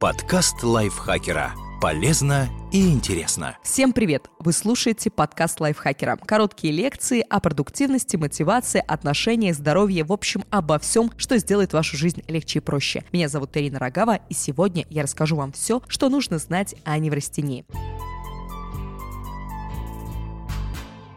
[0.00, 1.52] Подкаст лайфхакера.
[1.78, 3.58] Полезно и интересно.
[3.62, 4.30] Всем привет!
[4.38, 6.16] Вы слушаете подкаст лайфхакера.
[6.24, 12.22] Короткие лекции о продуктивности, мотивации, отношениях, здоровье, в общем, обо всем, что сделает вашу жизнь
[12.28, 13.04] легче и проще.
[13.12, 17.66] Меня зовут Ирина Рогава, и сегодня я расскажу вам все, что нужно знать о неврастении.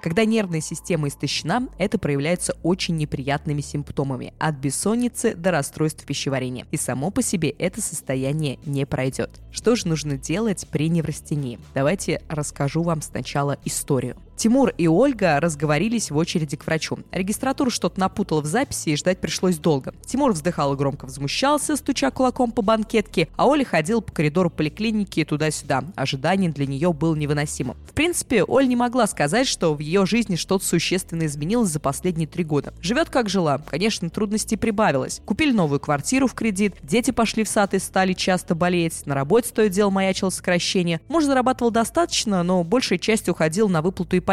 [0.03, 6.67] Когда нервная система истощена, это проявляется очень неприятными симптомами, от бессонницы до расстройств пищеварения.
[6.71, 9.39] И само по себе это состояние не пройдет.
[9.53, 11.57] Что же нужно делать при неврастении?
[11.73, 14.17] Давайте расскажу вам сначала историю.
[14.35, 16.99] Тимур и Ольга разговорились в очереди к врачу.
[17.11, 19.93] Регистратура что-то напутала в записи и ждать пришлось долго.
[20.05, 25.23] Тимур вздыхал и громко возмущался, стуча кулаком по банкетке, а Оля ходила по коридору поликлиники
[25.23, 25.83] туда-сюда.
[25.95, 27.77] Ожидание для нее было невыносимым.
[27.87, 32.27] В принципе, Оля не могла сказать, что в ее жизни что-то существенно изменилось за последние
[32.27, 32.73] три года.
[32.81, 33.61] Живет как жила.
[33.69, 35.21] Конечно, трудностей прибавилось.
[35.25, 39.49] Купили новую квартиру в кредит, дети пошли в сад и стали часто болеть, на работе
[39.49, 41.01] стоит дело маячило сокращение.
[41.07, 44.32] Муж зарабатывал достаточно, но большая часть уходила на выплату ипотеки,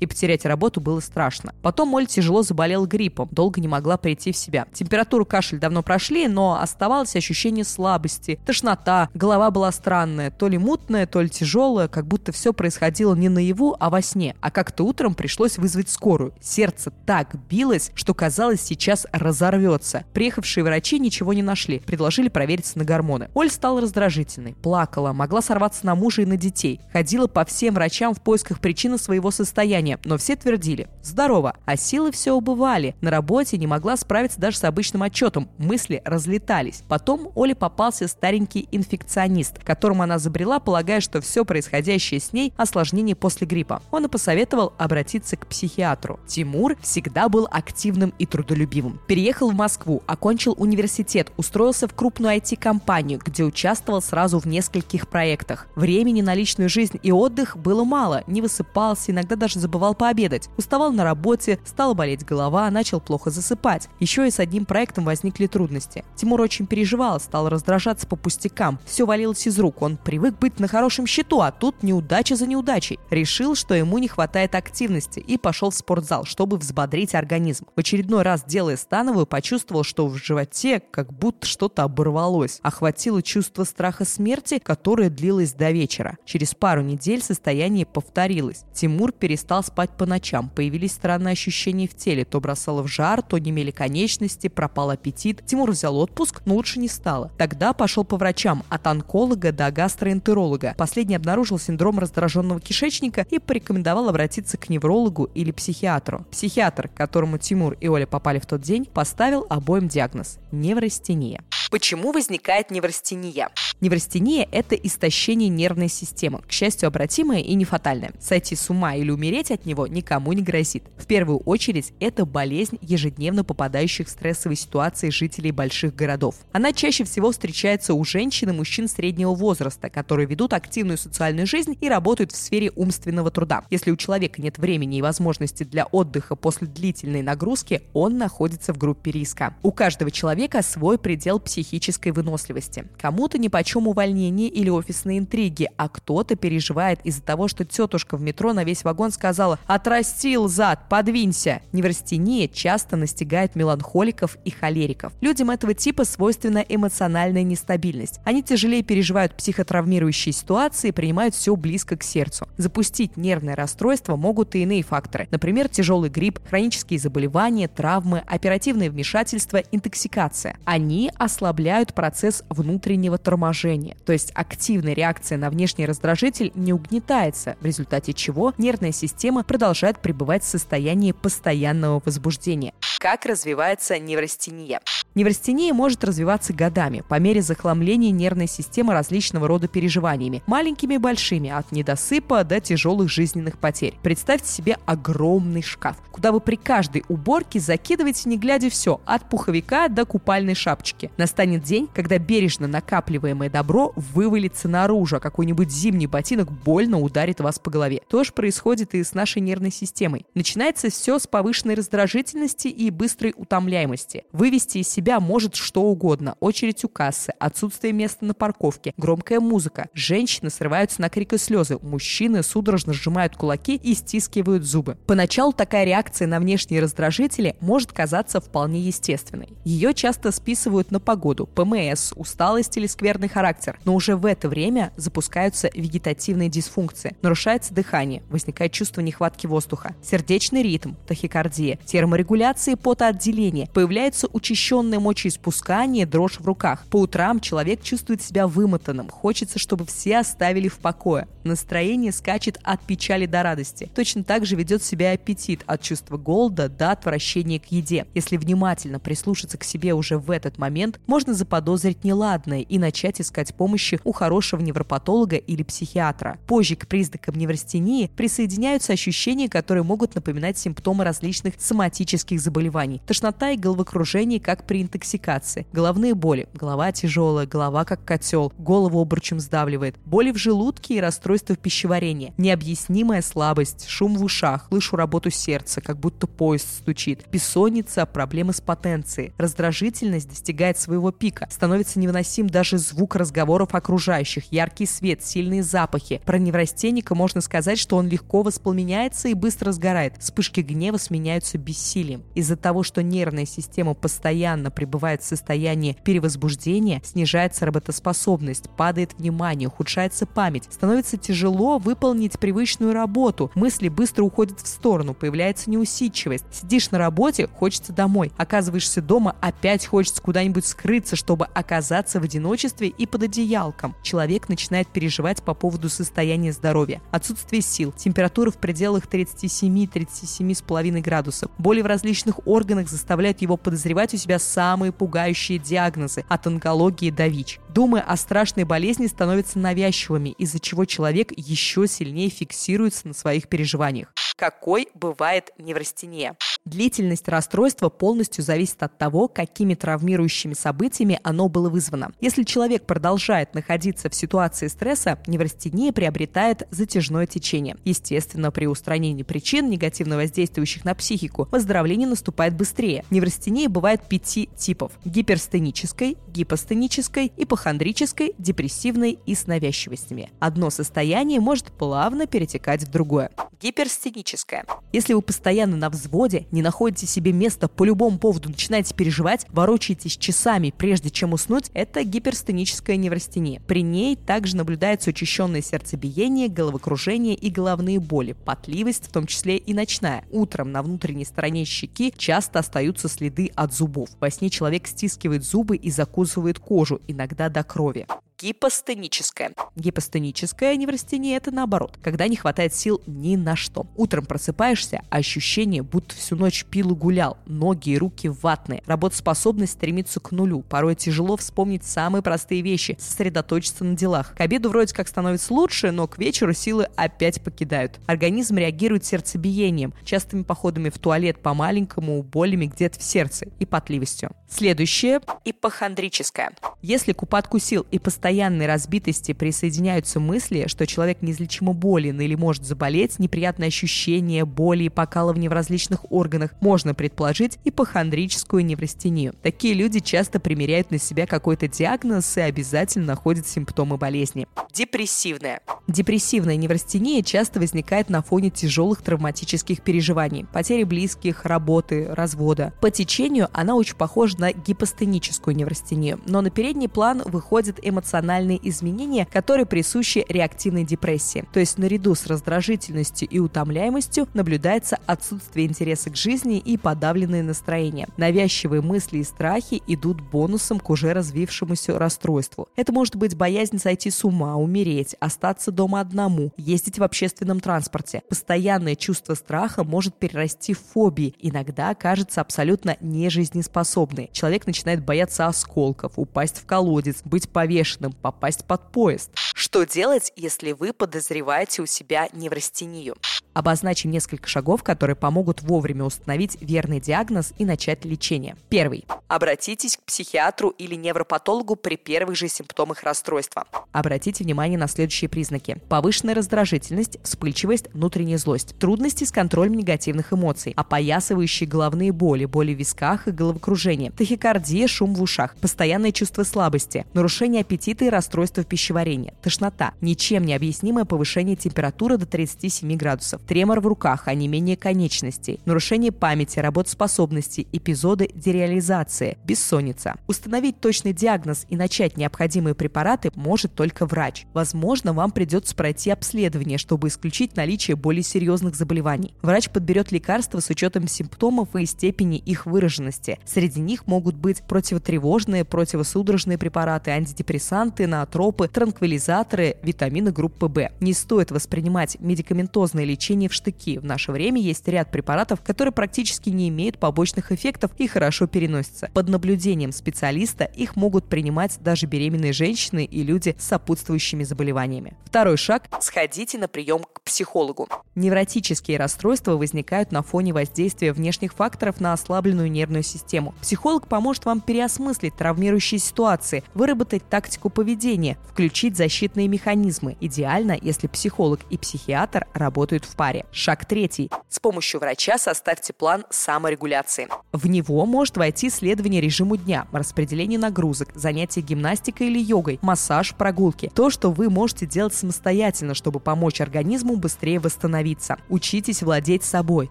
[0.00, 1.54] и потерять работу было страшно.
[1.62, 4.66] Потом Оль тяжело заболела гриппом, долго не могла прийти в себя.
[4.72, 11.06] Температура, кашель давно прошли, но оставалось ощущение слабости, тошнота, голова была странная, то ли мутная,
[11.06, 14.36] то ли тяжелая, как будто все происходило не наяву, а во сне.
[14.40, 16.32] А как-то утром пришлось вызвать скорую.
[16.40, 20.04] Сердце так билось, что казалось сейчас разорвется.
[20.12, 23.30] Приехавшие врачи ничего не нашли, предложили провериться на гормоны.
[23.34, 28.14] Оль стала раздражительной, плакала, могла сорваться на мужа и на детей, ходила по всем врачам
[28.14, 32.94] в поисках причины своего состояния, но все твердили «здорово», а силы все убывали.
[33.00, 36.82] На работе не могла справиться даже с обычным отчетом, мысли разлетались.
[36.88, 43.16] Потом Оле попался старенький инфекционист, которому она забрела, полагая, что все происходящее с ней– осложнение
[43.16, 43.82] после гриппа.
[43.90, 46.20] Он и посоветовал обратиться к психиатру.
[46.26, 49.00] Тимур всегда был активным и трудолюбивым.
[49.06, 55.68] Переехал в Москву, окончил университет, устроился в крупную IT-компанию, где участвовал сразу в нескольких проектах.
[55.76, 60.48] Времени на личную жизнь и отдых было мало, не высыпался, иногда даже забывал пообедать.
[60.56, 63.88] Уставал на работе, стала болеть голова, начал плохо засыпать.
[64.00, 66.04] Еще и с одним проектом возникли трудности.
[66.16, 68.78] Тимур очень переживал, стал раздражаться по пустякам.
[68.86, 72.98] Все валилось из рук, он привык быть на хорошем счету, а тут неудача за неудачей.
[73.10, 77.66] Решил, что ему не хватает активности и пошел в спортзал, чтобы взбодрить организм.
[77.76, 82.60] В очередной раз, делая становую, почувствовал, что в животе как будто что-то оборвалось.
[82.62, 86.16] Охватило чувство страха смерти, которое длилось до вечера.
[86.24, 88.64] Через пару недель состояние повторилось.
[88.72, 93.22] Тимур Тимур перестал спать по ночам, появились странные ощущения в теле, то бросало в жар,
[93.22, 95.42] то немели конечности, пропал аппетит.
[95.44, 97.32] Тимур взял отпуск, но лучше не стало.
[97.36, 100.74] Тогда пошел по врачам, от онколога до гастроэнтеролога.
[100.76, 106.24] Последний обнаружил синдром раздраженного кишечника и порекомендовал обратиться к неврологу или психиатру.
[106.30, 111.42] Психиатр, к которому Тимур и Оля попали в тот день, поставил обоим диагноз– неврастения.
[111.70, 113.48] Почему возникает неврастения?
[113.80, 118.12] Неврастения– это истощение нервной системы, к счастью, обратимое и не фатальное.
[118.20, 120.82] Сойти с ума или умереть от него никому не грозит.
[120.96, 126.34] В первую очередь, это болезнь ежедневно попадающих в стрессовые ситуации жителей больших городов.
[126.50, 131.78] Она чаще всего встречается у женщин и мужчин среднего возраста, которые ведут активную социальную жизнь
[131.80, 133.62] и работают в сфере умственного труда.
[133.70, 138.78] Если у человека нет времени и возможности для отдыха после длительной нагрузки, он находится в
[138.78, 139.54] группе риска.
[139.62, 142.86] У каждого человека свой предел психики психической выносливости.
[142.98, 148.16] Кому-то ни по чем увольнение или офисные интриги, а кто-то переживает из-за того, что тетушка
[148.16, 151.60] в метро на весь вагон сказала «Отрастил зад, подвинься!».
[151.72, 155.12] Неврастения часто настигает меланхоликов и холериков.
[155.20, 158.20] Людям этого типа свойственна эмоциональная нестабильность.
[158.24, 162.48] Они тяжелее переживают психотравмирующие ситуации и принимают все близко к сердцу.
[162.56, 165.28] Запустить нервное расстройство могут и иные факторы.
[165.30, 170.56] Например, тяжелый грипп, хронические заболевания, травмы, оперативное вмешательство, интоксикация.
[170.64, 173.96] Они ослабляют ослабляют процесс внутреннего торможения.
[174.06, 179.98] То есть активная реакция на внешний раздражитель не угнетается, в результате чего нервная система продолжает
[179.98, 182.72] пребывать в состоянии постоянного возбуждения.
[183.00, 184.80] Как развивается неврастения?
[185.14, 191.50] Неврастения может развиваться годами по мере захламления нервной системы различного рода переживаниями, маленькими и большими,
[191.50, 193.94] от недосыпа до тяжелых жизненных потерь.
[194.02, 199.88] Представьте себе огромный шкаф, куда вы при каждой уборке закидываете не глядя все, от пуховика
[199.88, 201.10] до купальной шапочки.
[201.40, 207.58] Настанет день, когда бережно накапливаемое добро вывалится наружу, а какой-нибудь зимний ботинок больно ударит вас
[207.58, 208.02] по голове.
[208.10, 210.26] То же происходит и с нашей нервной системой.
[210.34, 214.24] Начинается все с повышенной раздражительности и быстрой утомляемости.
[214.32, 216.36] Вывести из себя может что угодно.
[216.40, 219.88] Очередь у кассы, отсутствие места на парковке, громкая музыка.
[219.94, 221.78] Женщины срываются на крик и слезы.
[221.80, 224.98] Мужчины судорожно сжимают кулаки и стискивают зубы.
[225.06, 229.48] Поначалу такая реакция на внешние раздражители может казаться вполне естественной.
[229.64, 233.78] Ее часто списывают на погоду погоду, ПМС, усталость или скверный характер.
[233.84, 237.16] Но уже в это время запускаются вегетативные дисфункции.
[237.22, 246.06] Нарушается дыхание, возникает чувство нехватки воздуха, сердечный ритм, тахикардия, терморегуляция и потоотделение, появляется учащенное мочеиспускание,
[246.06, 246.84] дрожь в руках.
[246.90, 251.28] По утрам человек чувствует себя вымотанным, хочется, чтобы все оставили в покое.
[251.44, 253.90] Настроение скачет от печали до радости.
[253.94, 258.06] Точно так же ведет себя аппетит от чувства голода до отвращения к еде.
[258.14, 263.52] Если внимательно прислушаться к себе уже в этот момент, можно заподозрить неладное и начать искать
[263.52, 266.38] помощи у хорошего невропатолога или психиатра.
[266.46, 273.02] Позже к признакам неврастении присоединяются ощущения, которые могут напоминать симптомы различных соматических заболеваний.
[273.08, 275.66] Тошнота и головокружение, как при интоксикации.
[275.72, 276.48] Головные боли.
[276.54, 278.52] Голова тяжелая, голова как котел.
[278.56, 279.96] Голову обручем сдавливает.
[280.06, 282.34] Боли в желудке и расстройства пищеварения.
[282.38, 287.26] Необъяснимая слабость, шум в ушах, слышу работу сердца, как будто поезд стучит.
[287.32, 289.32] Бессонница, проблемы с потенцией.
[289.38, 291.48] Раздражительность достигает своего пика.
[291.50, 296.20] Становится невыносим даже звук разговоров окружающих, яркий свет, сильные запахи.
[296.26, 300.14] Про неврастенника можно сказать, что он легко воспламеняется и быстро сгорает.
[300.18, 302.22] Вспышки гнева сменяются бессилием.
[302.34, 310.26] Из-за того, что нервная система постоянно пребывает в состоянии перевозбуждения, снижается работоспособность, падает внимание, ухудшается
[310.26, 316.44] память, становится тяжело выполнить привычную работу, мысли быстро уходят в сторону, появляется неусидчивость.
[316.52, 322.88] Сидишь на работе, хочется домой, оказываешься дома, опять хочется куда-нибудь скрыться, чтобы оказаться в одиночестве
[322.88, 323.94] и под одеялком.
[324.02, 327.00] Человек начинает переживать по поводу состояния здоровья.
[327.12, 331.48] Отсутствие сил, температура в пределах 37-37,5 градусов.
[331.58, 337.28] Боли в различных органах заставляют его подозревать у себя самые пугающие диагнозы от онкологии до
[337.28, 337.60] ВИЧ.
[337.68, 344.08] Думы о страшной болезни становятся навязчивыми, из-за чего человек еще сильнее фиксируется на своих переживаниях.
[344.36, 346.34] Какой бывает неврастения?
[346.66, 352.12] Длительность расстройства полностью зависит от того, какими травмирующими событиями оно было вызвано.
[352.20, 357.76] Если человек продолжает находиться в ситуации стресса, неврастения приобретает затяжное течение.
[357.84, 363.04] Естественно, при устранении причин, негативно воздействующих на психику, выздоровление наступает быстрее.
[363.10, 370.30] Неврастения бывает пяти типов– гиперстенической, гипостенической, ипохондрической, депрессивной и с навязчивостями.
[370.40, 373.30] Одно состояние может плавно перетекать в другое.
[373.60, 374.64] Гиперстеническое.
[374.90, 380.16] Если вы постоянно на взводе, не находите себе места по любому поводу, начинаете переживать, ворочаетесь
[380.16, 383.60] часами, прежде чем уснуть, это гиперстеническая неврастения.
[383.60, 389.74] При ней также наблюдается учащенное сердцебиение, головокружение и головные боли, потливость, в том числе и
[389.74, 390.24] ночная.
[390.30, 394.08] Утром на внутренней стороне щеки часто остаются следы от зубов.
[394.20, 398.06] Во сне человек стискивает зубы и закусывает кожу, иногда до крови
[398.40, 399.52] гипостеническое.
[399.76, 403.86] Гипостеническое неврастение– это наоборот, когда не хватает сил ни на что.
[403.96, 409.72] Утром просыпаешься, а ощущение, будто всю ночь пил и гулял, ноги и руки ватные, работоспособность
[409.72, 414.34] стремится к нулю, порой тяжело вспомнить самые простые вещи, сосредоточиться на делах.
[414.34, 418.00] К обеду вроде как становится лучше, но к вечеру силы опять покидают.
[418.06, 424.30] Организм реагирует сердцебиением, частыми походами в туалет по-маленькому, болями где-то в сердце и потливостью.
[424.48, 426.52] Следующее– ипохондрическое.
[426.82, 427.98] Если к упадку сил и
[428.30, 434.88] постоянной разбитости присоединяются мысли, что человек неизлечимо болен или может заболеть, неприятные ощущения, боли и
[434.88, 439.34] покалывания в различных органах, можно предположить ипохондрическую неврастению.
[439.42, 444.46] Такие люди часто примеряют на себя какой-то диагноз и обязательно находят симптомы болезни.
[444.72, 445.60] Депрессивная.
[445.88, 452.72] Депрессивная неврастения часто возникает на фоне тяжелых травматических переживаний, потери близких, работы, развода.
[452.80, 457.80] По течению она очень похожа на гипостеническую неврастению, но на передний план выходят
[458.20, 461.44] эмоциональные изменения, которые присущи реактивной депрессии.
[461.52, 468.08] То есть наряду с раздражительностью и утомляемостью наблюдается отсутствие интереса к жизни и подавленное настроение.
[468.16, 472.68] Навязчивые мысли и страхи идут бонусом к уже развившемуся расстройству.
[472.76, 478.22] Это может быть боязнь сойти с ума, умереть, остаться дома одному, ездить в общественном транспорте.
[478.28, 484.30] Постоянное чувство страха может перерасти в фобии, иногда кажется абсолютно нежизнеспособной.
[484.32, 489.30] Человек начинает бояться осколков, упасть в колодец, быть повешенным, попасть под поезд.
[489.34, 493.16] Что делать, если вы подозреваете у себя неврастению?
[493.52, 498.56] Обозначим несколько шагов, которые помогут вовремя установить верный диагноз и начать лечение.
[498.68, 499.04] Первый.
[499.28, 503.64] Обратитесь к психиатру или невропатологу при первых же симптомах расстройства.
[503.92, 505.78] Обратите внимание на следующие признаки.
[505.88, 512.78] Повышенная раздражительность, вспыльчивость, внутренняя злость, трудности с контролем негативных эмоций, опоясывающие головные боли, боли в
[512.78, 519.34] висках и головокружение, тахикардия, шум в ушах, постоянное чувство слабости, нарушение аппетита и расстройство пищеварения,
[519.42, 524.76] тошнота, ничем не объяснимое повышение температуры до 37 градусов, тремор в руках, а не менее
[524.76, 530.14] конечностей, нарушение памяти, работоспособности, эпизоды дереализации, бессонница.
[530.28, 534.46] Установить точный диагноз и начать необходимые препараты может только врач.
[534.54, 539.34] Возможно, вам придется пройти обследование, чтобы исключить наличие более серьезных заболеваний.
[539.42, 543.40] Врач подберет лекарства с учетом симптомов и степени их выраженности.
[543.44, 550.92] Среди них могут быть противотревожные, противосудорожные препараты, антидепрессанты, наотропы, транквилизаторы, витамины группы В.
[551.00, 553.98] Не стоит воспринимать медикаментозное лечение в штыки.
[553.98, 559.10] В наше время есть ряд препаратов, которые практически не имеют побочных эффектов и хорошо переносятся.
[559.12, 565.16] Под наблюдением специалиста их могут принимать даже беременные женщины и люди с сопутствующими заболеваниями.
[565.24, 567.88] Второй шаг– сходите на прием к психологу.
[568.14, 573.54] Невротические расстройства возникают на фоне воздействия внешних факторов на ослабленную нервную систему.
[573.60, 580.16] Психолог поможет вам переосмыслить травмирующие ситуации, выработать тактику поведения, включить защитные механизмы.
[580.20, 583.44] Идеально, если психолог и психиатр работают в паре.
[583.52, 584.30] Шаг третий.
[584.48, 587.28] С помощью врача составьте план саморегуляции.
[587.52, 593.92] В него может войти следование режиму дня, распределение нагрузок, занятия гимнастикой или йогой, массаж, прогулки.
[593.94, 598.38] То, что вы можете делать самостоятельно, чтобы помочь организму быстрее восстановиться.
[598.48, 599.90] Учитесь владеть собой,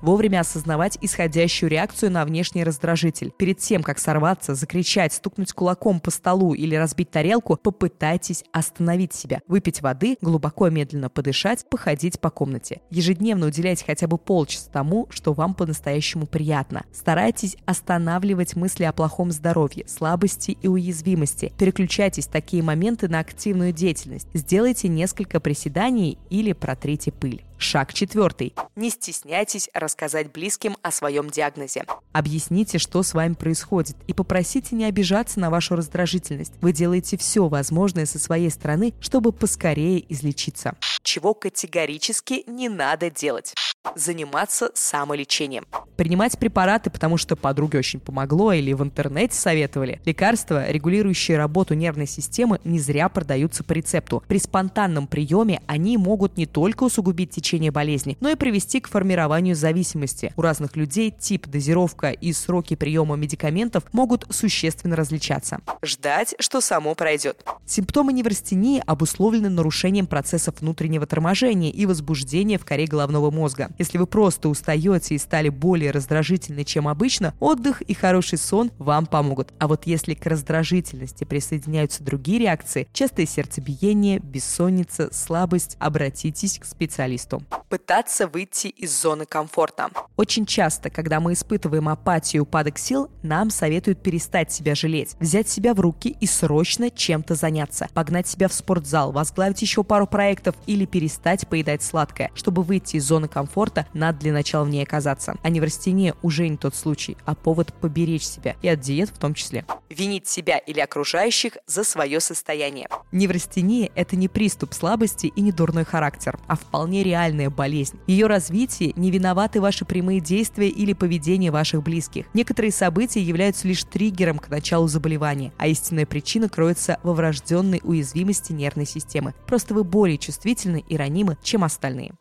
[0.01, 3.31] вовремя осознавать исходящую реакцию на внешний раздражитель.
[3.38, 9.41] Перед тем, как сорваться, закричать, стукнуть кулаком по столу или разбить тарелку, попытайтесь остановить себя.
[9.48, 12.81] Выпить воды, глубоко и медленно подышать, походить по комнате.
[12.89, 16.86] Ежедневно уделяйте хотя бы полчаса тому, что вам по-настоящему приятно.
[16.94, 21.54] Старайтесь останавливать мысли о плохом здоровье, слабости и уязвимости.
[21.58, 24.28] Переключайтесь в такие моменты на активную деятельность.
[24.34, 27.44] Сделайте несколько приседаний или протрите пыль.
[27.62, 28.56] Шаг четвертый.
[28.78, 31.84] Не стесняйтесь рассказать близким о своем диагнозе.
[32.13, 36.54] Объясните, что с вами происходит, и попросите не обижаться на вашу раздражительность.
[36.62, 40.75] Вы делаете все возможное со своей стороны, чтобы поскорее излечиться.
[41.04, 43.54] Чего категорически не надо делать
[43.96, 45.65] заниматься самолечением.
[45.96, 50.00] Принимать препараты, потому что подруге очень помогло или в интернете советовали.
[50.05, 54.24] Лекарства, регулирующие работу нервной системы, не зря продаются по рецепту.
[54.27, 59.55] При спонтанном приеме они могут не только усугубить течение болезни, но и привести к формированию
[59.55, 60.34] зависимости.
[60.38, 65.60] У разных людей тип, дозировка и сроки приема медикаментов могут существенно различаться.
[65.84, 67.43] Ждать, что само пройдет.
[67.65, 73.69] Симптомы неврастении обусловлены нарушением процессов внутреннего торможения и возбуждения в коре головного мозга.
[73.79, 79.05] Если вы просто устаете и стали более раздражительны, чем обычно, отдых и хороший сон вам
[79.05, 79.53] помогут.
[79.57, 87.41] А вот если к раздражительности присоединяются другие реакции, частое сердцебиение, бессонница, слабость, обратитесь к специалисту.
[87.69, 89.89] Пытаться выйти из зоны комфорта.
[90.17, 95.48] Очень часто, когда мы испытываем апатию и упадок сил, нам советуют перестать себя жалеть, взять
[95.48, 100.55] себя в руки и срочно чем-то заняться, погнать себя в спортзал, возглавить еще пару проектов
[100.65, 104.84] или перестать поедать сладкое, чтобы выйти из зоны комфорта комфорта, надо для начала в ней
[104.84, 105.36] оказаться.
[105.44, 109.34] А неврастения уже не тот случай, а повод поберечь себя, и от диет в том
[109.34, 109.66] числе.
[109.89, 112.88] Винить себя или окружающих за свое состояние.
[113.12, 118.00] Неврастения– это не приступ слабости и не дурной характер, а вполне реальная болезнь.
[118.08, 122.28] Ее развитие не виноваты ваши прямые действия или поведение ваших близких.
[122.34, 128.54] Некоторые события являются лишь триггером к началу заболевания, а истинная причина кроется во врожденной уязвимости
[128.54, 129.34] нервной системы.
[129.48, 132.13] Просто вы более чувствительны и ранимы, чем остальные.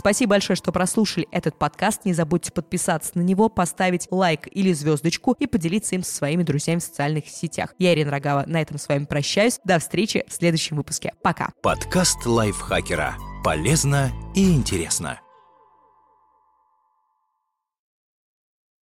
[0.00, 2.06] Спасибо большое, что прослушали этот подкаст.
[2.06, 6.78] Не забудьте подписаться на него, поставить лайк или звездочку и поделиться им со своими друзьями
[6.78, 7.74] в социальных сетях.
[7.78, 8.44] Я Ирина Рогава.
[8.46, 9.60] На этом с вами прощаюсь.
[9.62, 11.12] До встречи в следующем выпуске.
[11.22, 11.50] Пока.
[11.62, 13.14] Подкаст лайфхакера.
[13.44, 15.20] Полезно и интересно.